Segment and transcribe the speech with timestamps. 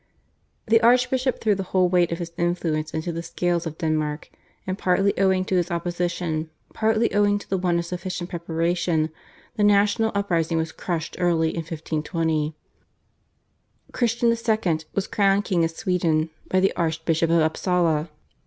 [0.65, 4.31] The archbishop threw the whole weight of his influence into the scales of Denmark,
[4.65, 9.11] and partly owing to his opposition, partly owing to the want of sufficient preparation
[9.57, 12.55] the national uprising was crushed early in 1520.
[13.91, 14.79] Christian II.
[14.95, 18.09] was crowned King of Sweden by the Archbishop of Upsala.